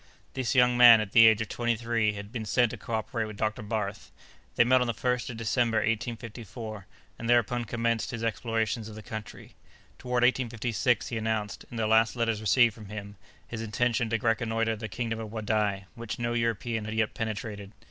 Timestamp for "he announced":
11.09-11.65